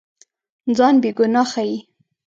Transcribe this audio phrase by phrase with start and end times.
[0.77, 1.77] ځان بېګناه ښيي.